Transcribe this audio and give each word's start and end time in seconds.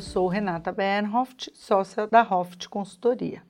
Eu 0.00 0.02
sou 0.02 0.28
Renata 0.28 0.72
Bernhoft, 0.72 1.50
sócia 1.52 2.06
da 2.06 2.22
Hoft 2.22 2.70
Consultoria. 2.70 3.42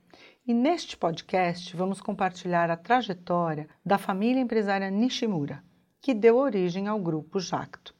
E 0.44 0.52
neste 0.52 0.96
podcast 0.96 1.76
vamos 1.76 2.00
compartilhar 2.00 2.68
a 2.72 2.76
trajetória 2.76 3.68
da 3.86 3.96
família 3.96 4.40
empresária 4.40 4.90
Nishimura, 4.90 5.62
que 6.02 6.12
deu 6.12 6.36
origem 6.36 6.88
ao 6.88 6.98
grupo 6.98 7.38
Jacto. 7.38 7.94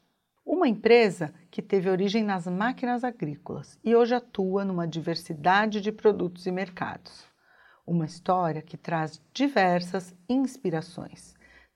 Uma 0.45 0.67
empresa 0.67 1.33
que 1.49 1.61
teve 1.61 1.89
origem 1.89 2.25
nas 2.25 2.45
máquinas 2.45 3.05
agrícolas 3.05 3.79
e 3.81 3.95
hoje 3.95 4.15
atua 4.15 4.65
numa 4.65 4.85
diversidade 4.85 5.79
de 5.79 5.89
produtos 5.89 6.45
e 6.45 6.51
mercados. 6.51 7.23
Uma 7.87 8.03
história 8.03 8.61
que 8.61 8.75
traz 8.75 9.21
diversas 9.33 10.13
inspirações, 10.27 11.35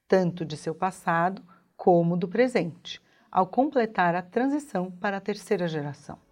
tanto 0.09 0.43
de 0.43 0.57
seu 0.57 0.75
passado 0.75 1.41
como 1.77 2.17
do 2.17 2.27
presente, 2.27 3.01
ao 3.31 3.47
completar 3.47 4.13
a 4.13 4.21
transição 4.21 4.91
para 4.91 5.15
a 5.15 5.21
terceira 5.21 5.69
geração. 5.69 6.24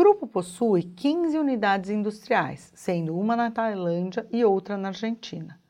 Grupo 0.00 0.26
possui 0.26 0.82
15 0.82 1.38
unidades 1.38 1.90
industriais, 1.90 2.72
sendo 2.74 3.14
uma 3.18 3.36
na 3.36 3.50
Tailândia 3.50 4.26
e 4.32 4.42
outra 4.42 4.78
na 4.78 4.88
Argentina. 4.88 5.60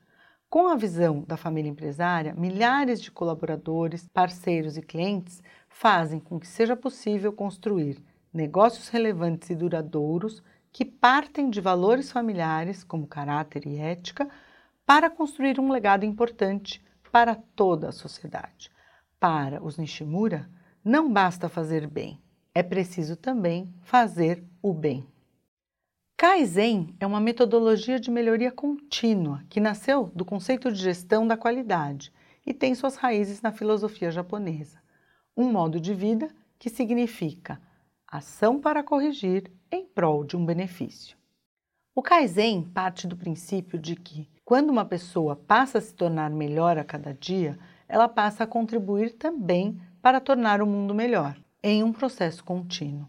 Com 0.49 0.69
a 0.69 0.77
visão 0.77 1.25
da 1.27 1.37
família 1.37 1.69
empresária, 1.69 2.33
milhares 2.35 3.03
de 3.03 3.11
colaboradores, 3.11 4.09
parceiros 4.15 4.77
e 4.77 4.83
clientes 4.83 5.43
fazem 5.69 6.21
com 6.21 6.39
que 6.39 6.47
seja 6.47 6.77
possível 6.77 7.33
construir 7.33 8.01
negócios 8.33 8.89
relevantes 8.89 9.51
e 9.51 9.57
duradouros 9.57 10.41
que 10.71 10.85
partem 10.85 11.51
de 11.51 11.61
valores 11.61 12.13
familiares, 12.13 12.85
como 12.85 13.09
caráter 13.09 13.67
e 13.67 13.79
ética, 13.79 14.31
para 14.87 15.11
construir 15.11 15.59
um 15.59 15.73
legado 15.73 16.05
importante 16.05 16.81
para 17.11 17.35
toda 17.35 17.89
a 17.89 17.93
sociedade. 17.93 18.71
Para 19.19 19.61
os 19.61 19.77
Nishimura, 19.77 20.49
não 20.85 21.13
basta 21.13 21.49
fazer 21.49 21.89
bem, 21.89 22.23
é 22.55 22.63
preciso 22.63 23.17
também 23.17 23.73
fazer 23.83 24.45
o 24.63 24.73
bem. 24.73 25.07
Kaizen 26.17 26.95
é 27.01 27.07
uma 27.07 27.21
metodologia 27.21 27.99
de 27.99 28.11
melhoria 28.11 28.53
contínua 28.53 29.43
que 29.49 29.61
nasceu 29.61 30.11
do 30.15 30.25
conceito 30.25 30.71
de 30.71 30.79
gestão 30.79 31.27
da 31.27 31.37
qualidade 31.37 32.13
e 32.45 32.53
tem 32.53 32.75
suas 32.75 32.97
raízes 32.97 33.41
na 33.41 33.53
filosofia 33.53 34.11
japonesa. 34.11 34.79
Um 35.37 35.51
modo 35.51 35.81
de 35.81 35.95
vida 35.95 36.29
que 36.59 36.69
significa 36.69 37.61
ação 38.07 38.61
para 38.61 38.83
corrigir 38.83 39.51
em 39.71 39.87
prol 39.87 40.25
de 40.25 40.37
um 40.37 40.45
benefício. 40.45 41.17
O 41.95 42.03
Kaizen 42.03 42.63
parte 42.63 43.07
do 43.07 43.17
princípio 43.17 43.79
de 43.79 43.97
que 43.97 44.29
quando 44.45 44.71
uma 44.71 44.85
pessoa 44.85 45.37
passa 45.37 45.79
a 45.79 45.81
se 45.81 45.95
tornar 45.95 46.29
melhor 46.31 46.77
a 46.77 46.85
cada 46.85 47.15
dia, 47.15 47.59
ela 47.89 48.09
passa 48.09 48.45
a 48.45 48.47
contribuir 48.47 49.13
também 49.13 49.81
para 50.03 50.21
tornar 50.21 50.61
o 50.61 50.67
mundo 50.67 50.95
melhor, 50.95 51.37
em 51.63 51.83
um 51.83 51.93
processo 51.93 52.43
contínuo. 52.45 53.09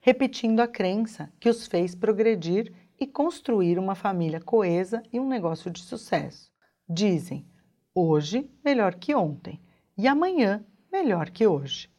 Repetindo 0.00 0.60
a 0.60 0.68
crença 0.68 1.32
que 1.40 1.48
os 1.48 1.66
fez 1.66 1.94
progredir 1.94 2.72
e 2.98 3.06
construir 3.06 3.78
uma 3.78 3.94
família 3.94 4.40
coesa 4.40 5.02
e 5.12 5.18
um 5.18 5.28
negócio 5.28 5.70
de 5.70 5.80
sucesso. 5.80 6.50
Dizem: 6.88 7.46
hoje 7.94 8.50
melhor 8.64 8.94
que 8.94 9.14
ontem 9.14 9.60
e 9.96 10.06
amanhã 10.06 10.64
melhor 10.90 11.30
que 11.30 11.46
hoje. 11.46 11.90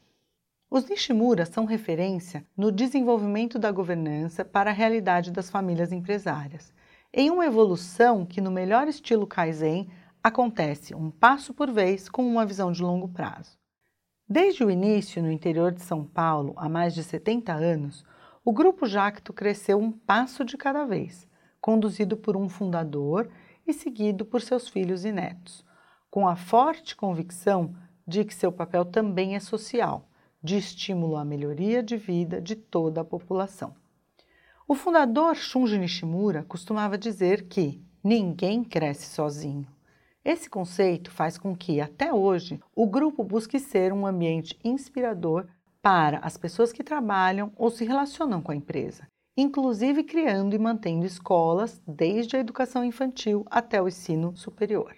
Os 0.72 0.88
Nishimura 0.88 1.46
são 1.46 1.66
referência 1.66 2.46
no 2.56 2.72
desenvolvimento 2.72 3.58
da 3.60 3.72
governança 3.72 4.46
para 4.46 4.70
a 4.70 4.74
realidade 4.74 5.32
das 5.32 5.50
famílias 5.50 5.92
empresárias 5.92 6.74
em 7.14 7.30
uma 7.30 7.46
evolução 7.46 8.26
que, 8.26 8.40
no 8.40 8.52
melhor 8.52 8.88
estilo 8.88 9.26
Kaizen, 9.26 9.90
acontece 10.24 10.94
um 10.94 11.10
passo 11.10 11.54
por 11.54 11.72
vez 11.72 12.08
com 12.08 12.26
uma 12.26 12.46
visão 12.46 12.72
de 12.72 12.82
longo 12.82 13.08
prazo. 13.08 13.59
Desde 14.32 14.64
o 14.64 14.70
início, 14.70 15.24
no 15.24 15.32
interior 15.32 15.72
de 15.72 15.82
São 15.82 16.06
Paulo, 16.06 16.54
há 16.56 16.70
mais 16.70 16.94
de 16.94 17.04
70 17.04 17.52
anos, 17.52 18.06
o 18.46 18.54
Grupo 18.54 18.86
Jacto 18.86 19.34
cresceu 19.34 19.80
um 19.80 19.92
passo 19.92 20.46
de 20.46 20.56
cada 20.56 20.86
vez, 20.86 21.28
conduzido 21.60 22.16
por 22.16 22.38
um 22.38 22.48
fundador 22.48 23.28
e 23.66 23.74
seguido 23.74 24.24
por 24.24 24.40
seus 24.40 24.70
filhos 24.70 25.04
e 25.04 25.12
netos, 25.12 25.66
com 26.12 26.28
a 26.28 26.36
forte 26.36 26.96
convicção 26.96 27.74
de 28.06 28.24
que 28.24 28.36
seu 28.36 28.52
papel 28.52 28.86
também 28.86 29.36
é 29.36 29.40
social, 29.40 30.08
de 30.44 30.58
estímulo 30.58 31.18
à 31.18 31.26
melhoria 31.26 31.82
de 31.82 31.98
vida 31.98 32.40
de 32.40 32.56
toda 32.56 33.02
a 33.02 33.06
população. 33.06 33.74
O 34.68 34.76
fundador 34.76 35.36
Shunji 35.36 35.80
Nishimura 35.80 36.44
costumava 36.44 37.00
dizer 37.00 37.48
que 37.48 37.84
ninguém 38.04 38.64
cresce 38.64 39.08
sozinho. 39.08 39.66
Esse 40.32 40.48
conceito 40.48 41.10
faz 41.10 41.40
com 41.40 41.56
que, 41.56 41.82
até 41.82 42.14
hoje, 42.14 42.60
o 42.76 42.86
grupo 42.86 43.24
busque 43.24 43.60
ser 43.60 43.92
um 43.92 44.06
ambiente 44.06 44.60
inspirador 44.64 45.48
para 45.82 46.20
as 46.20 46.38
pessoas 46.38 46.72
que 46.72 46.84
trabalham 46.84 47.52
ou 47.56 47.72
se 47.72 47.84
relacionam 47.84 48.40
com 48.40 48.52
a 48.52 48.56
empresa, 48.56 49.08
inclusive 49.36 50.04
criando 50.04 50.56
e 50.56 50.60
mantendo 50.60 51.04
escolas 51.04 51.82
desde 51.88 52.38
a 52.38 52.40
educação 52.40 52.86
infantil 52.86 53.44
até 53.50 53.82
o 53.82 53.88
ensino 53.88 54.38
superior. 54.38 54.96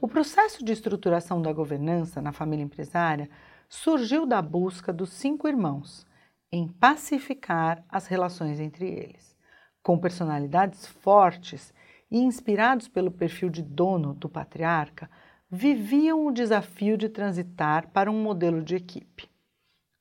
O 0.00 0.08
processo 0.08 0.64
de 0.64 0.72
estruturação 0.72 1.42
da 1.42 1.52
governança 1.52 2.22
na 2.22 2.32
família 2.32 2.64
empresária 2.64 3.28
surgiu 3.68 4.24
da 4.24 4.40
busca 4.40 4.90
dos 4.90 5.10
cinco 5.10 5.46
irmãos 5.46 6.08
em 6.52 6.66
pacificar 6.66 7.84
as 7.88 8.06
relações 8.06 8.58
entre 8.58 8.86
eles. 8.86 9.36
Com 9.82 9.98
personalidades 9.98 10.86
fortes 10.86 11.72
e 12.10 12.18
inspirados 12.18 12.88
pelo 12.88 13.10
perfil 13.10 13.48
de 13.48 13.62
dono 13.62 14.14
do 14.14 14.28
patriarca, 14.28 15.08
viviam 15.50 16.26
o 16.26 16.32
desafio 16.32 16.96
de 16.96 17.08
transitar 17.08 17.88
para 17.90 18.10
um 18.10 18.22
modelo 18.22 18.62
de 18.62 18.76
equipe. 18.76 19.28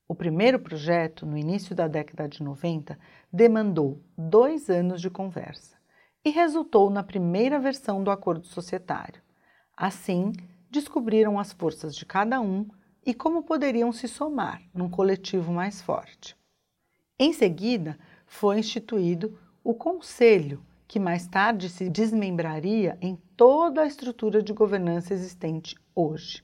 O 0.08 0.16
primeiro 0.16 0.60
projeto, 0.60 1.26
no 1.26 1.38
início 1.38 1.76
da 1.76 1.88
década 1.88 2.28
de 2.28 2.42
90, 2.42 2.98
demandou 3.32 4.02
dois 4.18 4.70
anos 4.70 5.02
de 5.02 5.10
conversa 5.10 5.78
e 6.26 6.32
resultou 6.32 6.90
na 6.90 7.04
primeira 7.04 7.60
versão 7.60 8.04
do 8.04 8.10
acordo 8.10 8.46
societário. 8.48 9.22
Assim, 9.78 10.34
descobriram 10.70 11.40
as 11.40 11.54
forças 11.54 11.96
de 11.96 12.06
cada 12.06 12.42
um 12.42 12.68
e 13.06 13.14
como 13.14 13.44
poderiam 13.44 13.92
se 13.92 14.08
somar 14.08 14.62
num 14.74 14.90
coletivo 14.90 15.52
mais 15.52 15.82
forte. 15.82 16.39
Em 17.22 17.34
seguida, 17.34 18.00
foi 18.26 18.60
instituído 18.60 19.38
o 19.62 19.74
Conselho, 19.74 20.64
que 20.88 20.98
mais 20.98 21.28
tarde 21.28 21.68
se 21.68 21.90
desmembraria 21.90 22.98
em 23.02 23.18
toda 23.36 23.82
a 23.82 23.86
estrutura 23.86 24.42
de 24.42 24.54
governança 24.54 25.14
existente 25.14 25.76
hoje. 25.94 26.42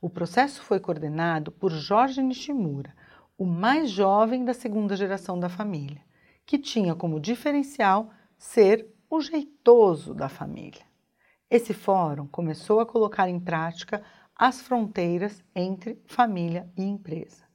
O 0.00 0.10
processo 0.10 0.62
foi 0.62 0.80
coordenado 0.80 1.52
por 1.52 1.70
Jorge 1.70 2.20
Nishimura, 2.20 2.92
o 3.38 3.46
mais 3.46 3.88
jovem 3.88 4.44
da 4.44 4.52
segunda 4.52 4.96
geração 4.96 5.38
da 5.38 5.48
família, 5.48 6.02
que 6.44 6.58
tinha 6.58 6.96
como 6.96 7.20
diferencial 7.20 8.10
ser 8.36 8.84
o 9.08 9.20
jeitoso 9.20 10.12
da 10.12 10.28
família. 10.28 10.82
Esse 11.48 11.72
fórum 11.72 12.26
começou 12.26 12.80
a 12.80 12.86
colocar 12.86 13.28
em 13.28 13.38
prática 13.38 14.02
as 14.34 14.60
fronteiras 14.60 15.40
entre 15.54 16.02
família 16.04 16.68
e 16.76 16.82
empresa. 16.82 17.45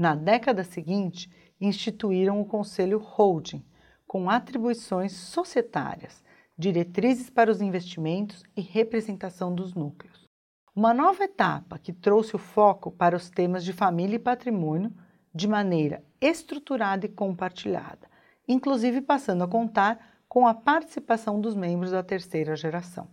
Na 0.00 0.14
década 0.14 0.64
seguinte, 0.64 1.30
instituíram 1.60 2.40
o 2.40 2.46
Conselho 2.46 2.96
Holding, 2.96 3.62
com 4.06 4.30
atribuições 4.30 5.12
societárias, 5.12 6.24
diretrizes 6.56 7.28
para 7.28 7.50
os 7.50 7.60
investimentos 7.60 8.42
e 8.56 8.62
representação 8.62 9.54
dos 9.54 9.74
núcleos. 9.74 10.26
Uma 10.74 10.94
nova 10.94 11.24
etapa 11.24 11.78
que 11.78 11.92
trouxe 11.92 12.34
o 12.34 12.38
foco 12.38 12.90
para 12.90 13.14
os 13.14 13.28
temas 13.28 13.62
de 13.62 13.74
família 13.74 14.16
e 14.16 14.18
patrimônio 14.18 14.90
de 15.34 15.46
maneira 15.46 16.02
estruturada 16.18 17.04
e 17.04 17.10
compartilhada, 17.10 18.08
inclusive 18.48 19.02
passando 19.02 19.44
a 19.44 19.48
contar 19.48 20.22
com 20.26 20.46
a 20.46 20.54
participação 20.54 21.38
dos 21.38 21.54
membros 21.54 21.90
da 21.90 22.02
terceira 22.02 22.56
geração. 22.56 23.06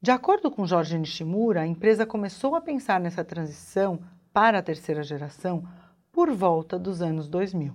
De 0.00 0.12
acordo 0.12 0.48
com 0.48 0.64
Jorge 0.64 0.96
Nishimura, 0.96 1.62
a 1.62 1.66
empresa 1.66 2.06
começou 2.06 2.54
a 2.54 2.60
pensar 2.60 3.00
nessa 3.00 3.24
transição 3.24 3.98
para 4.32 4.60
a 4.60 4.62
terceira 4.62 5.02
geração 5.02 5.66
por 6.12 6.30
volta 6.32 6.78
dos 6.78 7.02
anos 7.02 7.28
2000. 7.28 7.74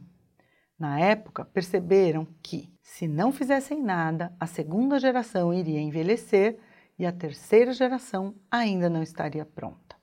Na 0.77 0.99
época, 0.99 1.45
perceberam 1.45 2.27
que, 2.41 2.73
se 2.81 3.07
não 3.07 3.31
fizessem 3.31 3.81
nada, 3.81 4.35
a 4.39 4.47
segunda 4.47 4.99
geração 4.99 5.53
iria 5.53 5.79
envelhecer 5.79 6.57
e 6.97 7.05
a 7.05 7.11
terceira 7.11 7.73
geração 7.73 8.35
ainda 8.49 8.89
não 8.89 9.01
estaria 9.01 9.45
pronta. 9.45 9.95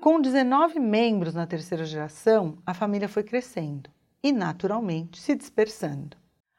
Com 0.00 0.20
19 0.20 0.78
membros 0.78 1.34
na 1.34 1.46
terceira 1.46 1.84
geração, 1.84 2.58
a 2.64 2.74
família 2.74 3.08
foi 3.08 3.22
crescendo 3.22 3.90
e, 4.22 4.30
naturalmente, 4.30 5.20
se 5.20 5.34
dispersando. 5.34 6.16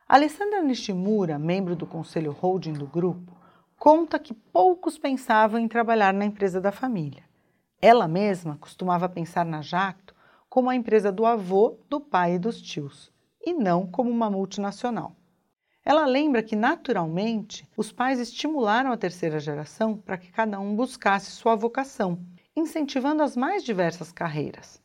Alessandra 0.07 0.61
Nishimura, 0.61 1.37
membro 1.37 1.75
do 1.75 1.85
conselho 1.85 2.31
holding 2.31 2.73
do 2.73 2.87
grupo, 2.87 3.37
conta 3.77 4.17
que 4.17 4.33
poucos 4.33 4.97
pensavam 4.97 5.59
em 5.59 5.67
trabalhar 5.67 6.13
na 6.13 6.25
empresa 6.25 6.59
da 6.59 6.71
família. 6.71 7.23
Ela 7.81 8.07
mesma 8.07 8.57
costumava 8.57 9.07
pensar 9.07 9.45
na 9.45 9.61
Jacto 9.61 10.15
como 10.49 10.69
a 10.69 10.75
empresa 10.75 11.11
do 11.11 11.25
avô, 11.25 11.79
do 11.89 11.99
pai 11.99 12.35
e 12.35 12.39
dos 12.39 12.61
tios, 12.61 13.11
e 13.45 13.53
não 13.53 13.85
como 13.85 14.09
uma 14.09 14.29
multinacional. 14.29 15.15
Ela 15.83 16.05
lembra 16.05 16.43
que, 16.43 16.55
naturalmente, 16.55 17.65
os 17.77 17.91
pais 17.91 18.19
estimularam 18.19 18.91
a 18.91 18.97
terceira 18.97 19.39
geração 19.39 19.97
para 19.97 20.17
que 20.17 20.31
cada 20.31 20.59
um 20.59 20.75
buscasse 20.75 21.31
sua 21.31 21.55
vocação, 21.55 22.19
incentivando 22.55 23.23
as 23.23 23.37
mais 23.37 23.63
diversas 23.63 24.11
carreiras. 24.11 24.81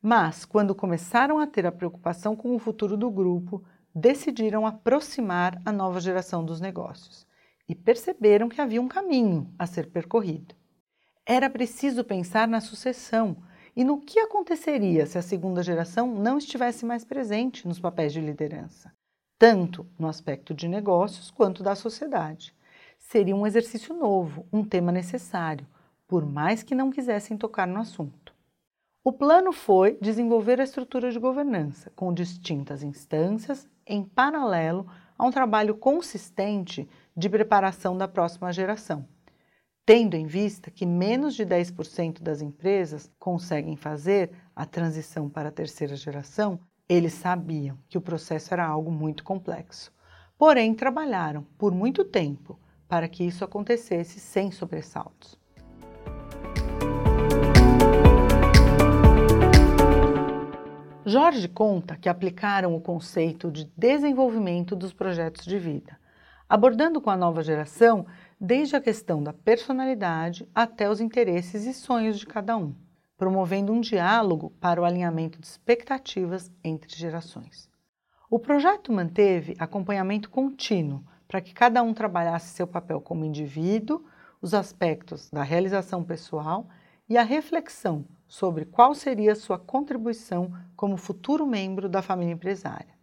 Mas, 0.00 0.44
quando 0.44 0.74
começaram 0.74 1.38
a 1.38 1.46
ter 1.46 1.64
a 1.64 1.70
preocupação 1.70 2.34
com 2.34 2.56
o 2.56 2.58
futuro 2.58 2.96
do 2.96 3.08
grupo, 3.08 3.64
decidiram 3.94 4.66
aproximar 4.66 5.62
a 5.64 5.70
nova 5.70 6.00
geração 6.00 6.44
dos 6.44 6.60
negócios 6.60 7.24
e 7.68 7.74
perceberam 7.74 8.48
que 8.48 8.60
havia 8.60 8.82
um 8.82 8.88
caminho 8.88 9.52
a 9.56 9.64
ser 9.64 9.90
percorrido. 9.90 10.56
Era 11.24 11.48
preciso 11.48 12.02
pensar 12.02 12.48
na 12.48 12.60
sucessão 12.60 13.36
e 13.74 13.84
no 13.84 14.00
que 14.00 14.18
aconteceria 14.18 15.06
se 15.06 15.18
a 15.18 15.22
segunda 15.22 15.62
geração 15.62 16.14
não 16.14 16.38
estivesse 16.38 16.84
mais 16.84 17.04
presente 17.04 17.66
nos 17.66 17.80
papéis 17.80 18.12
de 18.12 18.20
liderança, 18.20 18.92
tanto 19.38 19.86
no 19.98 20.08
aspecto 20.08 20.52
de 20.54 20.68
negócios 20.68 21.30
quanto 21.30 21.62
da 21.62 21.74
sociedade. 21.74 22.54
Seria 22.98 23.34
um 23.34 23.46
exercício 23.46 23.94
novo, 23.94 24.46
um 24.52 24.64
tema 24.64 24.92
necessário, 24.92 25.66
por 26.06 26.24
mais 26.24 26.62
que 26.62 26.74
não 26.74 26.90
quisessem 26.90 27.36
tocar 27.36 27.66
no 27.66 27.80
assunto. 27.80 28.32
O 29.04 29.12
plano 29.12 29.52
foi 29.52 29.98
desenvolver 30.00 30.60
a 30.60 30.64
estrutura 30.64 31.10
de 31.10 31.18
governança, 31.18 31.90
com 31.96 32.14
distintas 32.14 32.82
instâncias, 32.84 33.68
em 33.84 34.04
paralelo 34.04 34.86
a 35.18 35.26
um 35.26 35.30
trabalho 35.30 35.74
consistente 35.74 36.88
de 37.16 37.28
preparação 37.28 37.96
da 37.96 38.06
próxima 38.06 38.52
geração, 38.52 39.04
tendo 39.84 40.14
em 40.14 40.26
vista 40.26 40.70
que 40.70 40.86
menos 40.86 41.34
de 41.34 41.44
10% 41.44 42.22
das 42.22 42.40
empresas 42.40 43.10
conseguem 43.18 43.76
fazer 43.76 44.30
a 44.54 44.64
transição 44.64 45.28
para 45.28 45.48
a 45.48 45.52
terceira 45.52 45.96
geração, 45.96 46.60
eles 46.88 47.14
sabiam 47.14 47.78
que 47.88 47.98
o 47.98 48.02
processo 48.02 48.54
era 48.54 48.64
algo 48.64 48.92
muito 48.92 49.24
complexo. 49.24 49.92
Porém, 50.38 50.74
trabalharam 50.74 51.44
por 51.58 51.72
muito 51.72 52.04
tempo 52.04 52.58
para 52.88 53.08
que 53.08 53.24
isso 53.24 53.44
acontecesse 53.44 54.20
sem 54.20 54.50
sobressaltos. 54.50 55.40
Jorge 61.04 61.48
conta 61.48 61.96
que 61.96 62.08
aplicaram 62.08 62.76
o 62.76 62.80
conceito 62.80 63.50
de 63.50 63.64
desenvolvimento 63.76 64.76
dos 64.76 64.92
projetos 64.92 65.44
de 65.44 65.58
vida, 65.58 65.98
abordando 66.48 67.00
com 67.00 67.10
a 67.10 67.16
nova 67.16 67.42
geração 67.42 68.06
desde 68.44 68.74
a 68.74 68.80
questão 68.80 69.22
da 69.22 69.32
personalidade 69.32 70.48
até 70.52 70.90
os 70.90 71.00
interesses 71.00 71.64
e 71.64 71.72
sonhos 71.72 72.18
de 72.18 72.26
cada 72.26 72.56
um, 72.56 72.74
promovendo 73.16 73.72
um 73.72 73.80
diálogo 73.80 74.50
para 74.60 74.80
o 74.82 74.84
alinhamento 74.84 75.38
de 75.38 75.46
expectativas 75.46 76.50
entre 76.64 76.92
gerações. 76.92 77.70
O 78.28 78.40
projeto 78.40 78.92
manteve 78.92 79.54
acompanhamento 79.60 80.28
contínuo 80.28 81.04
para 81.28 81.40
que 81.40 81.54
cada 81.54 81.84
um 81.84 81.94
trabalhasse 81.94 82.52
seu 82.52 82.66
papel 82.66 83.00
como 83.00 83.24
indivíduo, 83.24 84.04
os 84.40 84.54
aspectos 84.54 85.30
da 85.30 85.44
realização 85.44 86.02
pessoal 86.02 86.66
e 87.08 87.16
a 87.16 87.22
reflexão 87.22 88.04
sobre 88.26 88.64
qual 88.64 88.92
seria 88.92 89.36
sua 89.36 89.56
contribuição 89.56 90.52
como 90.74 90.96
futuro 90.96 91.46
membro 91.46 91.88
da 91.88 92.02
família 92.02 92.32
empresária. 92.32 93.01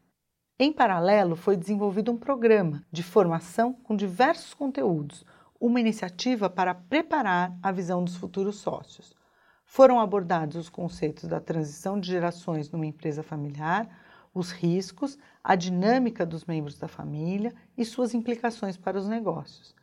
Em 0.62 0.74
paralelo, 0.74 1.38
foi 1.38 1.56
desenvolvido 1.56 2.12
um 2.12 2.18
programa 2.18 2.84
de 2.92 3.02
formação 3.02 3.72
com 3.72 3.96
diversos 3.96 4.54
conteúdos, 4.54 5.26
uma 5.58 5.80
iniciativa 5.80 6.50
para 6.50 6.76
preparar 6.76 7.58
a 7.64 7.72
visão 7.72 8.04
dos 8.04 8.18
futuros 8.18 8.58
sócios. 8.58 9.16
Foram 9.64 10.02
abordados 10.02 10.58
os 10.58 10.68
conceitos 10.68 11.30
da 11.30 11.40
transição 11.40 11.98
de 11.98 12.10
gerações 12.10 12.70
numa 12.70 12.86
empresa 12.86 13.24
familiar, 13.24 13.88
os 14.34 14.52
riscos, 14.52 15.18
a 15.42 15.56
dinâmica 15.56 16.26
dos 16.26 16.44
membros 16.44 16.78
da 16.78 16.90
família 16.90 17.56
e 17.78 17.86
suas 17.86 18.14
implicações 18.14 18.76
para 18.76 18.98
os 18.98 19.08
negócios. 19.08 19.74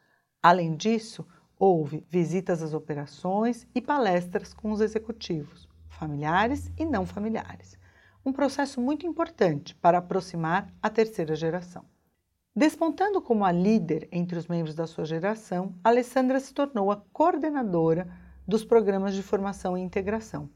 Além 0.43 0.77
disso, 0.77 1.27
houve 1.59 2.05
visitas 2.07 2.63
às 2.63 2.75
operações 2.75 3.67
e 3.75 3.81
palestras 3.81 4.53
com 4.53 4.71
os 4.73 4.83
executivos, 4.83 5.67
familiares 5.89 6.71
e 6.77 6.85
não 6.85 7.07
familiares 7.07 7.79
um 8.27 8.33
processo 8.33 8.81
muito 8.81 9.07
importante 9.07 9.73
para 9.77 9.99
aproximar 9.99 10.75
a 10.83 10.91
terceira 10.91 11.37
geração. 11.37 11.85
Despontando 12.55 13.23
como 13.23 13.45
a 13.45 13.53
líder 13.53 14.09
entre 14.11 14.37
os 14.37 14.49
membros 14.49 14.75
da 14.75 14.87
sua 14.87 15.05
geração, 15.05 15.77
Alessandra 15.85 16.41
se 16.41 16.53
tornou 16.53 16.91
a 16.91 16.97
coordenadora 17.13 18.09
dos 18.47 18.65
programas 18.65 19.15
de 19.15 19.23
formação 19.23 19.79
e 19.79 19.81
integração, 19.81 20.51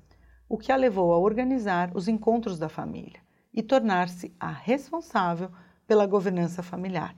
o 0.49 0.59
que 0.59 0.73
a 0.73 0.77
levou 0.77 1.13
a 1.13 1.19
organizar 1.19 1.93
os 1.95 2.09
encontros 2.09 2.59
da 2.59 2.69
família 2.69 3.21
e 3.55 3.63
tornar-se 3.63 4.35
a 4.41 4.51
responsável 4.51 5.51
pela 5.87 6.07
governança 6.07 6.65
familiar. 6.65 7.17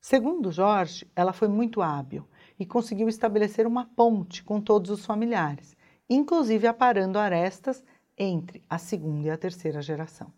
Segundo 0.00 0.50
Jorge, 0.50 1.08
ela 1.14 1.32
foi 1.32 1.46
muito 1.46 1.80
hábil 1.80 2.28
e 2.58 2.66
conseguiu 2.66 3.08
estabelecer 3.08 3.66
uma 3.68 3.84
ponte 3.84 4.42
com 4.42 4.60
todos 4.60 4.90
os 4.90 5.06
familiares, 5.06 5.76
inclusive 6.08 6.66
aparando 6.66 7.18
arestas 7.18 7.84
entre 8.16 8.62
a 8.68 8.78
segunda 8.78 9.28
e 9.28 9.30
a 9.30 9.36
terceira 9.36 9.82
geração. 9.82 10.32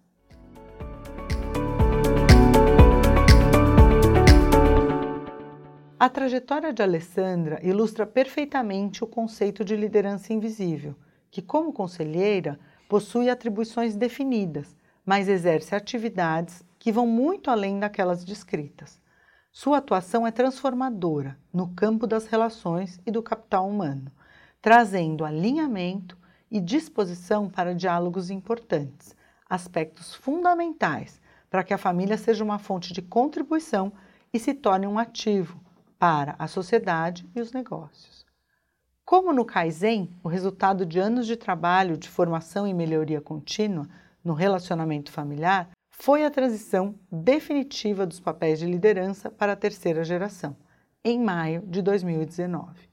A 6.00 6.08
trajetória 6.08 6.72
de 6.72 6.82
Alessandra 6.82 7.58
ilustra 7.62 8.06
perfeitamente 8.06 9.02
o 9.02 9.06
conceito 9.06 9.64
de 9.64 9.76
liderança 9.76 10.32
invisível, 10.32 10.94
que, 11.30 11.42
como 11.42 11.72
conselheira, 11.72 12.58
possui 12.88 13.28
atribuições 13.28 13.96
definidas, 13.96 14.76
mas 15.04 15.28
exerce 15.28 15.74
atividades 15.74 16.64
que 16.78 16.92
vão 16.92 17.06
muito 17.06 17.50
além 17.50 17.78
daquelas 17.80 18.24
descritas. 18.24 19.00
Sua 19.50 19.78
atuação 19.78 20.26
é 20.26 20.30
transformadora 20.30 21.38
no 21.52 21.68
campo 21.74 22.06
das 22.06 22.26
relações 22.26 23.00
e 23.06 23.10
do 23.10 23.22
capital 23.22 23.68
humano, 23.68 24.12
trazendo 24.60 25.24
alinhamento 25.24 26.17
e 26.50 26.60
disposição 26.60 27.48
para 27.48 27.74
diálogos 27.74 28.30
importantes, 28.30 29.14
aspectos 29.48 30.14
fundamentais 30.14 31.20
para 31.50 31.64
que 31.64 31.72
a 31.72 31.78
família 31.78 32.18
seja 32.18 32.44
uma 32.44 32.58
fonte 32.58 32.92
de 32.92 33.02
contribuição 33.02 33.92
e 34.32 34.38
se 34.38 34.54
torne 34.54 34.86
um 34.86 34.98
ativo 34.98 35.60
para 35.98 36.34
a 36.38 36.46
sociedade 36.46 37.28
e 37.34 37.40
os 37.40 37.52
negócios. 37.52 38.26
Como 39.04 39.32
no 39.32 39.44
Kaizen, 39.44 40.10
o 40.22 40.28
resultado 40.28 40.84
de 40.84 40.98
anos 40.98 41.26
de 41.26 41.36
trabalho 41.36 41.96
de 41.96 42.08
formação 42.08 42.66
e 42.66 42.74
melhoria 42.74 43.20
contínua 43.20 43.88
no 44.22 44.34
relacionamento 44.34 45.10
familiar 45.10 45.70
foi 45.90 46.24
a 46.24 46.30
transição 46.30 46.94
definitiva 47.10 48.06
dos 48.06 48.20
papéis 48.20 48.58
de 48.58 48.66
liderança 48.66 49.30
para 49.30 49.54
a 49.54 49.56
terceira 49.56 50.04
geração, 50.04 50.56
em 51.02 51.18
maio 51.18 51.62
de 51.66 51.80
2019. 51.80 52.88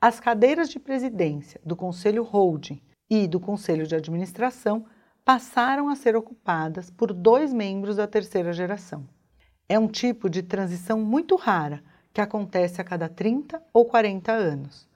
As 0.00 0.18
cadeiras 0.18 0.68
de 0.68 0.80
presidência 0.80 1.60
do 1.64 1.76
Conselho 1.76 2.24
Holding 2.24 2.82
e 3.14 3.28
do 3.28 3.38
Conselho 3.38 3.86
de 3.86 3.94
Administração 3.94 4.86
passaram 5.22 5.90
a 5.90 5.94
ser 5.94 6.16
ocupadas 6.16 6.88
por 6.88 7.12
dois 7.12 7.52
membros 7.52 7.96
da 7.96 8.06
terceira 8.06 8.54
geração. 8.54 9.06
É 9.68 9.78
um 9.78 9.86
tipo 9.86 10.30
de 10.30 10.42
transição 10.42 10.98
muito 10.98 11.36
rara 11.36 11.84
que 12.10 12.22
acontece 12.22 12.80
a 12.80 12.84
cada 12.84 13.10
30 13.10 13.62
ou 13.70 13.84
40 13.84 14.32
anos. 14.32 14.88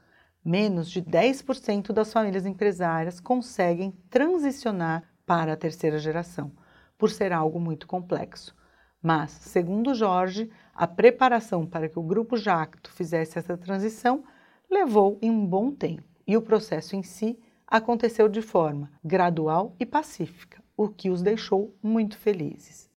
Menos 0.42 0.90
de 0.90 1.02
10% 1.02 1.92
das 1.92 2.10
famílias 2.10 2.46
empresárias 2.46 3.20
conseguem 3.20 3.92
transicionar 4.08 5.02
para 5.26 5.52
a 5.52 5.56
terceira 5.56 5.98
geração, 5.98 6.50
por 6.96 7.10
ser 7.10 7.34
algo 7.34 7.60
muito 7.60 7.86
complexo. 7.86 8.56
Mas, 9.02 9.30
segundo 9.30 9.94
Jorge, 9.94 10.50
a 10.74 10.86
preparação 10.86 11.66
para 11.66 11.86
que 11.86 11.98
o 11.98 12.02
grupo 12.02 12.38
Jacto 12.38 12.90
fizesse 12.90 13.38
essa 13.38 13.58
transição 13.58 14.24
levou 14.70 15.18
em 15.20 15.30
um 15.30 15.44
bom 15.44 15.70
tempo 15.70 16.02
e 16.26 16.34
o 16.34 16.40
processo 16.40 16.96
em 16.96 17.02
si 17.02 17.38
aconteceu 17.66 18.28
de 18.28 18.40
forma 18.40 18.90
gradual 19.02 19.74
e 19.80 19.84
pacífica, 19.84 20.62
o 20.76 20.88
que 20.88 21.10
os 21.10 21.22
deixou 21.22 21.76
muito 21.82 22.16
felizes. 22.16 22.88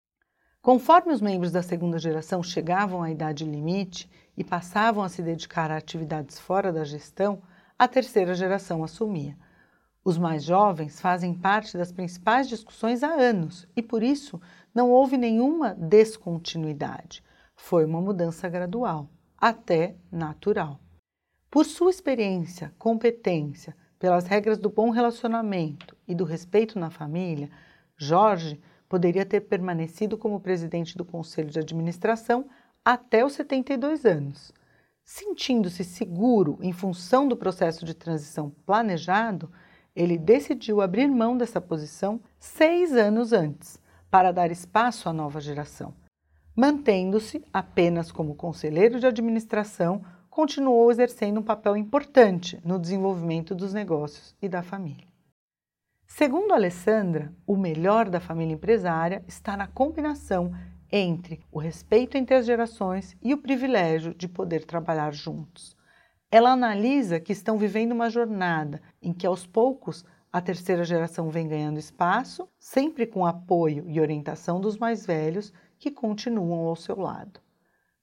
Conforme 0.61 1.13
os 1.13 1.21
membros 1.21 1.51
da 1.51 1.63
segunda 1.63 1.97
geração 1.97 2.43
chegavam 2.43 3.01
à 3.01 3.09
idade 3.09 3.45
limite 3.45 4.09
e 4.37 4.43
passavam 4.43 5.03
a 5.03 5.09
se 5.09 5.21
dedicar 5.21 5.71
a 5.71 5.77
atividades 5.77 6.37
fora 6.37 6.71
da 6.71 6.83
gestão, 6.83 7.41
a 7.77 7.87
terceira 7.87 8.35
geração 8.35 8.83
assumia. 8.83 9.37
Os 10.03 10.17
mais 10.17 10.43
jovens 10.43 10.99
fazem 10.99 11.33
parte 11.33 11.77
das 11.77 11.91
principais 11.91 12.47
discussões 12.47 13.03
há 13.03 13.13
anos 13.13 13.67
e, 13.75 13.81
por 13.81 14.03
isso, 14.03 14.39
não 14.75 14.91
houve 14.91 15.17
nenhuma 15.17 15.73
descontinuidade. 15.75 17.23
Foi 17.55 17.85
uma 17.85 18.01
mudança 18.01 18.47
gradual, 18.49 19.09
até 19.37 19.95
natural. 20.11 20.79
Por 21.49 21.65
sua 21.65 21.89
experiência, 21.89 22.73
competência, 22.77 23.75
pelas 23.99 24.25
regras 24.25 24.57
do 24.57 24.69
bom 24.69 24.89
relacionamento 24.89 25.95
e 26.07 26.15
do 26.15 26.23
respeito 26.23 26.79
na 26.79 26.89
família, 26.89 27.49
Jorge 27.97 28.59
poderia 28.87 29.25
ter 29.25 29.41
permanecido 29.41 30.17
como 30.17 30.39
presidente 30.39 30.97
do 30.97 31.05
conselho 31.05 31.51
de 31.51 31.59
administração 31.59 32.47
até 32.83 33.23
os 33.23 33.33
72 33.33 34.05
anos. 34.05 34.51
Sentindo-se 35.03 35.83
seguro 35.83 36.57
em 36.61 36.71
função 36.71 37.27
do 37.27 37.35
processo 37.35 37.83
de 37.83 37.93
transição 37.93 38.49
planejado, 38.65 39.51
ele 39.95 40.17
decidiu 40.17 40.81
abrir 40.81 41.07
mão 41.07 41.37
dessa 41.37 41.59
posição 41.59 42.21
seis 42.39 42.93
anos 42.93 43.33
antes, 43.33 43.79
para 44.09 44.31
dar 44.31 44.49
espaço 44.49 45.09
à 45.09 45.13
nova 45.13 45.39
geração. 45.39 45.93
Mantendo-se 46.55 47.43
apenas 47.53 48.11
como 48.11 48.35
conselheiro 48.35 48.99
de 48.99 49.05
administração, 49.05 50.03
continuou 50.29 50.91
exercendo 50.91 51.39
um 51.39 51.43
papel 51.43 51.75
importante 51.75 52.59
no 52.63 52.79
desenvolvimento 52.79 53.55
dos 53.55 53.73
negócios 53.73 54.35
e 54.41 54.47
da 54.47 54.61
família. 54.61 55.07
Segundo 56.05 56.53
Alessandra, 56.53 57.33
o 57.45 57.55
melhor 57.55 58.09
da 58.09 58.19
família 58.19 58.53
empresária 58.53 59.23
está 59.27 59.55
na 59.55 59.67
combinação 59.67 60.51
entre 60.91 61.39
o 61.51 61.59
respeito 61.59 62.17
entre 62.17 62.35
as 62.35 62.45
gerações 62.45 63.15
e 63.21 63.33
o 63.33 63.37
privilégio 63.37 64.13
de 64.13 64.27
poder 64.27 64.65
trabalhar 64.65 65.13
juntos. 65.13 65.77
Ela 66.31 66.51
analisa 66.51 67.19
que 67.19 67.31
estão 67.31 67.57
vivendo 67.57 67.91
uma 67.91 68.09
jornada 68.09 68.81
em 69.01 69.13
que, 69.13 69.25
aos 69.25 69.45
poucos, 69.45 70.03
a 70.31 70.39
terceira 70.41 70.83
geração 70.83 71.29
vem 71.29 71.47
ganhando 71.47 71.79
espaço, 71.79 72.47
sempre 72.59 73.07
com 73.07 73.25
apoio 73.25 73.85
e 73.87 73.99
orientação 73.99 74.59
dos 74.59 74.77
mais 74.77 75.05
velhos 75.05 75.51
que 75.77 75.89
continuam 75.89 76.67
ao 76.67 76.75
seu 76.75 76.99
lado. 76.99 77.39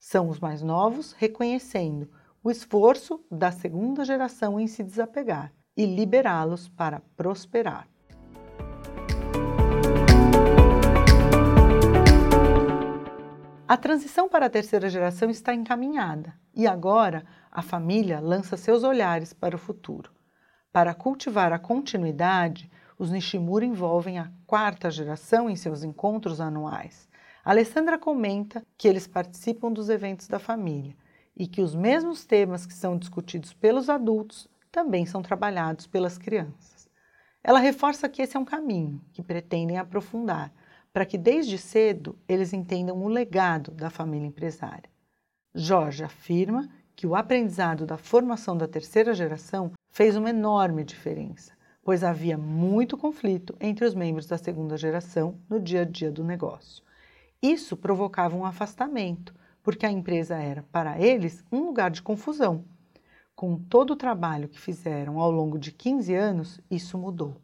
São 0.09 0.29
os 0.29 0.39
mais 0.39 0.63
novos 0.63 1.11
reconhecendo 1.19 2.09
o 2.41 2.49
esforço 2.49 3.21
da 3.29 3.51
segunda 3.51 4.05
geração 4.05 4.61
em 4.61 4.69
se 4.69 4.85
desapegar 4.85 5.53
e 5.77 5.85
liberá-los 5.85 6.69
para 6.69 7.01
prosperar. 7.17 7.89
A 13.67 13.77
transição 13.77 14.29
para 14.29 14.47
a 14.47 14.49
terceira 14.49 14.89
geração 14.89 15.29
está 15.29 15.53
encaminhada 15.53 16.35
e 16.55 16.69
agora 16.69 17.27
a 17.51 17.61
família 17.61 18.21
lança 18.21 18.57
seus 18.57 18.85
olhares 18.85 19.33
para 19.33 19.57
o 19.57 19.59
futuro. 19.59 20.13
Para 20.73 20.95
cultivar 20.95 21.53
a 21.53 21.59
continuidade, 21.59 22.71
os 22.97 23.11
Nishimura 23.11 23.65
envolvem 23.65 24.21
a 24.21 24.31
quarta 24.47 24.89
geração 24.89 25.51
em 25.51 25.57
seus 25.57 25.83
encontros 25.83 26.41
anuais. 26.41 27.09
Alessandra 27.47 27.97
comenta 27.97 28.67
que 28.77 28.89
eles 28.89 29.07
participam 29.07 29.71
dos 29.71 29.89
eventos 29.89 30.27
da 30.27 30.37
família 30.37 30.97
e 31.37 31.47
que 31.47 31.63
os 31.63 31.77
mesmos 31.77 32.25
temas 32.25 32.67
que 32.67 32.75
são 32.75 32.99
discutidos 32.99 33.53
pelos 33.53 33.89
adultos 33.89 34.49
também 34.73 35.07
são 35.07 35.23
trabalhados 35.23 35.87
pelas 35.87 36.19
crianças. 36.19 36.91
Ela 37.45 37.61
reforça 37.61 38.09
que 38.09 38.21
esse 38.21 38.37
é 38.37 38.41
um 38.41 38.45
caminho 38.45 39.01
que 39.13 39.23
pretendem 39.23 39.79
aprofundar 39.79 40.53
para 40.93 41.07
que 41.07 41.17
desde 41.17 41.57
cedo 41.57 42.19
eles 42.27 42.53
entendam 42.53 43.01
o 43.01 43.07
legado 43.07 43.71
da 43.71 43.91
família 43.91 44.27
empresária. 44.27 44.91
Jorge 45.55 46.03
afirma 46.03 46.69
que 46.97 47.07
o 47.07 47.15
aprendizado 47.15 47.87
da 47.87 47.97
formação 47.97 48.57
da 48.57 48.67
terceira 48.67 49.15
geração 49.15 49.71
fez 49.89 50.17
uma 50.17 50.31
enorme 50.31 50.83
diferença, 50.83 51.53
pois 51.85 52.03
havia 52.03 52.37
muito 52.37 52.99
conflito 52.99 53.57
entre 53.61 53.85
os 53.85 53.95
membros 53.95 54.27
da 54.27 54.37
segunda 54.37 54.77
geração 54.77 55.39
no 55.49 55.61
dia 55.61 55.83
a 55.83 55.85
dia 55.85 56.11
do 56.11 56.25
negócio. 56.25 56.85
Isso 57.47 57.77
provocava 57.77 58.37
um 58.37 58.45
afastamento, 58.45 59.33
porque 59.63 59.87
a 59.87 59.91
empresa 59.91 60.35
era, 60.35 60.65
para 60.73 61.01
eles, 61.01 61.45
um 61.53 61.61
lugar 61.61 61.93
de 61.93 62.03
confusão. 62.03 62.65
Com 63.37 63.57
todo 63.57 63.93
o 63.93 63.97
trabalho 63.97 64.49
que 64.49 64.61
fizeram 64.61 65.21
ao 65.21 65.31
longo 65.31 65.57
de 65.57 65.71
15 65.71 66.13
anos, 66.13 66.61
isso 66.69 66.99
mudou. 66.99 67.41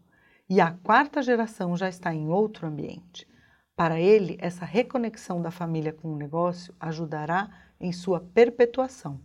E 0.50 0.60
a 0.60 0.72
quarta 0.72 1.22
geração 1.22 1.76
já 1.76 1.88
está 1.88 2.12
em 2.12 2.26
outro 2.26 2.66
ambiente. 2.66 3.28
Para 3.76 4.00
ele, 4.00 4.36
essa 4.40 4.64
reconexão 4.64 5.40
da 5.40 5.52
família 5.52 5.92
com 5.92 6.12
o 6.12 6.16
negócio 6.16 6.74
ajudará 6.80 7.48
em 7.80 7.92
sua 7.92 8.18
perpetuação. 8.18 9.20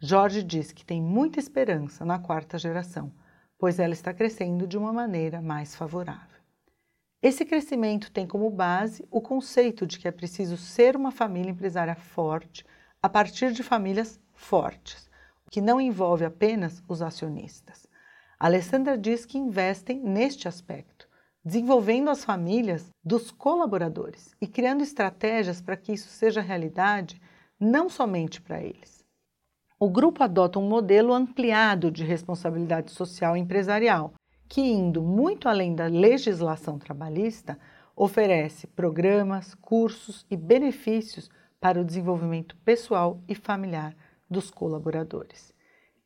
Jorge 0.00 0.42
diz 0.42 0.72
que 0.72 0.82
tem 0.82 1.02
muita 1.02 1.38
esperança 1.38 2.06
na 2.06 2.18
quarta 2.18 2.56
geração, 2.56 3.12
pois 3.58 3.78
ela 3.78 3.92
está 3.92 4.14
crescendo 4.14 4.66
de 4.66 4.78
uma 4.78 4.94
maneira 4.94 5.42
mais 5.42 5.76
favorável. 5.76 6.35
Esse 7.26 7.44
crescimento 7.44 8.12
tem 8.12 8.24
como 8.24 8.48
base 8.48 9.04
o 9.10 9.20
conceito 9.20 9.84
de 9.84 9.98
que 9.98 10.06
é 10.06 10.12
preciso 10.12 10.56
ser 10.56 10.94
uma 10.94 11.10
família 11.10 11.50
empresária 11.50 11.96
forte 11.96 12.64
a 13.02 13.08
partir 13.08 13.50
de 13.50 13.64
famílias 13.64 14.20
fortes, 14.32 15.10
o 15.44 15.50
que 15.50 15.60
não 15.60 15.80
envolve 15.80 16.24
apenas 16.24 16.80
os 16.86 17.02
acionistas. 17.02 17.84
A 18.38 18.46
Alessandra 18.46 18.96
diz 18.96 19.26
que 19.26 19.38
investem 19.38 19.98
neste 19.98 20.46
aspecto 20.46 21.08
desenvolvendo 21.44 22.10
as 22.10 22.24
famílias 22.24 22.92
dos 23.02 23.32
colaboradores 23.32 24.32
e 24.40 24.46
criando 24.46 24.84
estratégias 24.84 25.60
para 25.60 25.76
que 25.76 25.94
isso 25.94 26.08
seja 26.08 26.40
realidade 26.40 27.20
não 27.58 27.88
somente 27.88 28.40
para 28.40 28.62
eles. 28.62 29.04
O 29.80 29.90
grupo 29.90 30.22
adota 30.22 30.60
um 30.60 30.68
modelo 30.68 31.12
ampliado 31.12 31.90
de 31.90 32.04
responsabilidade 32.04 32.92
social 32.92 33.36
empresarial, 33.36 34.14
que, 34.48 34.60
indo 34.60 35.02
muito 35.02 35.48
além 35.48 35.74
da 35.74 35.86
legislação 35.86 36.78
trabalhista, 36.78 37.58
oferece 37.94 38.66
programas, 38.66 39.54
cursos 39.54 40.26
e 40.30 40.36
benefícios 40.36 41.30
para 41.60 41.80
o 41.80 41.84
desenvolvimento 41.84 42.56
pessoal 42.58 43.20
e 43.26 43.34
familiar 43.34 43.96
dos 44.28 44.50
colaboradores. 44.50 45.52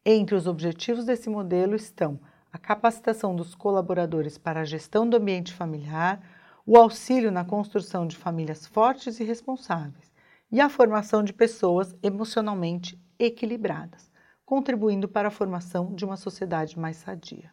Entre 0.05 0.35
os 0.35 0.47
objetivos 0.47 1.05
desse 1.05 1.29
modelo 1.29 1.75
estão 1.75 2.19
a 2.53 2.59
capacitação 2.59 3.35
dos 3.35 3.55
colaboradores 3.55 4.39
para 4.39 4.61
a 4.61 4.65
gestão 4.65 5.09
do 5.09 5.17
ambiente 5.17 5.53
familiar, 5.53 6.21
o 6.67 6.77
auxílio 6.77 7.31
na 7.31 7.45
construção 7.45 8.07
de 8.07 8.17
famílias 8.17 8.67
fortes 8.67 9.21
e 9.21 9.25
responsáveis 9.25 10.11
e 10.51 10.61
a 10.61 10.69
formação 10.69 11.23
de 11.23 11.33
pessoas 11.33 11.95
emocionalmente 12.03 13.01
equilibradas, 13.19 14.11
contribuindo 14.45 15.09
para 15.09 15.29
a 15.29 15.33
formação 15.33 15.95
de 15.95 16.05
uma 16.05 16.17
sociedade 16.17 16.79
mais 16.79 16.97
sadia. 16.97 17.53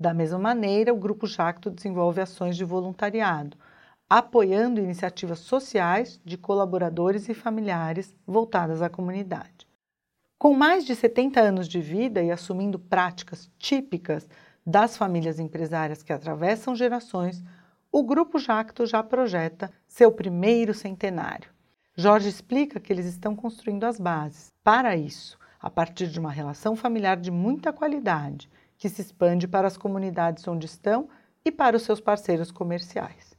Da 0.00 0.14
mesma 0.14 0.38
maneira, 0.38 0.94
o 0.94 0.96
Grupo 0.96 1.26
Jacto 1.26 1.70
desenvolve 1.70 2.22
ações 2.22 2.56
de 2.56 2.64
voluntariado, 2.64 3.54
apoiando 4.08 4.80
iniciativas 4.80 5.40
sociais 5.40 6.18
de 6.24 6.38
colaboradores 6.38 7.28
e 7.28 7.34
familiares 7.34 8.16
voltadas 8.26 8.80
à 8.80 8.88
comunidade. 8.88 9.68
Com 10.38 10.54
mais 10.54 10.86
de 10.86 10.96
70 10.96 11.38
anos 11.38 11.68
de 11.68 11.82
vida 11.82 12.22
e 12.22 12.30
assumindo 12.30 12.78
práticas 12.78 13.50
típicas 13.58 14.26
das 14.64 14.96
famílias 14.96 15.38
empresárias 15.38 16.02
que 16.02 16.14
atravessam 16.14 16.74
gerações, 16.74 17.44
o 17.92 18.02
Grupo 18.02 18.38
Jacto 18.38 18.86
já 18.86 19.02
projeta 19.02 19.70
seu 19.86 20.10
primeiro 20.10 20.72
centenário. 20.72 21.50
Jorge 21.94 22.30
explica 22.30 22.80
que 22.80 22.90
eles 22.90 23.04
estão 23.04 23.36
construindo 23.36 23.84
as 23.84 24.00
bases 24.00 24.46
para 24.64 24.96
isso, 24.96 25.38
a 25.60 25.68
partir 25.68 26.06
de 26.06 26.18
uma 26.18 26.30
relação 26.30 26.74
familiar 26.74 27.18
de 27.18 27.30
muita 27.30 27.70
qualidade, 27.70 28.48
que 28.80 28.88
se 28.88 29.02
expande 29.02 29.46
para 29.46 29.68
as 29.68 29.76
comunidades 29.76 30.48
onde 30.48 30.64
estão 30.64 31.06
e 31.44 31.52
para 31.52 31.76
os 31.76 31.82
seus 31.82 32.00
parceiros 32.00 32.50
comerciais. 32.50 33.36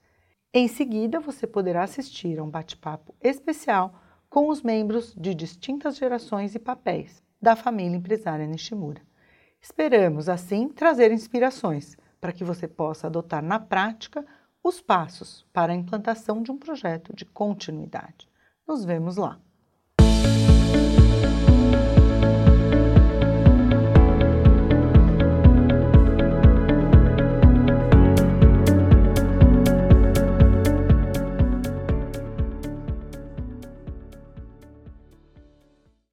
Em 0.54 0.68
seguida, 0.68 1.20
você 1.20 1.48
poderá 1.48 1.84
assistir 1.84 2.38
a 2.38 2.44
um 2.44 2.50
bate-papo 2.50 3.16
especial 3.20 4.00
com 4.30 4.50
os 4.50 4.62
membros 4.62 5.16
de 5.16 5.34
distintas 5.34 5.98
gerações 5.98 6.54
e 6.54 6.60
papéis 6.60 7.24
da 7.42 7.56
família 7.56 7.98
empresária 7.98 8.46
Nishimura. 8.46 9.02
Esperamos, 9.60 10.30
assim, 10.30 10.70
trazer 10.70 11.12
inspirações 11.12 11.98
para 12.20 12.32
que 12.32 12.44
você 12.44 12.68
possa 12.68 13.08
adotar 13.08 13.44
na 13.44 13.60
prática 13.60 14.24
os 14.64 14.80
passos 14.80 15.44
para 15.52 15.74
a 15.74 15.76
implantação 15.76 16.44
de 16.44 16.52
um 16.52 16.58
projeto 16.58 17.16
de 17.16 17.26
continuidade. 17.26 18.30
Nos 18.68 18.86
vemos 18.86 19.18
lá! 19.18 19.40